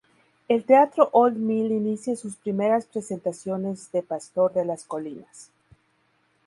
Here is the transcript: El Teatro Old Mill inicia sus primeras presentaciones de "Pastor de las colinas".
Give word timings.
El 0.47 0.65
Teatro 0.65 1.09
Old 1.11 1.37
Mill 1.37 1.71
inicia 1.71 2.15
sus 2.15 2.35
primeras 2.35 2.87
presentaciones 2.87 3.91
de 3.91 4.01
"Pastor 4.01 4.51
de 4.51 4.65
las 4.65 4.83
colinas". 4.83 5.51